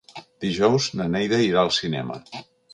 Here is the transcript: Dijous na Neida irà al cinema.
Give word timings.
Dijous 0.45 0.87
na 1.01 1.07
Neida 1.17 1.41
irà 1.51 1.63
al 1.65 1.73
cinema. 1.81 2.21